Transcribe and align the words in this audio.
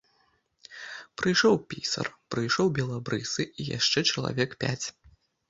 Прыйшоў 1.21 1.55
пісар, 1.73 2.09
прыйшоў 2.37 2.73
белабрысы, 2.79 3.47
яшчэ 3.77 3.99
чалавек 4.11 4.59
пяць. 4.67 4.85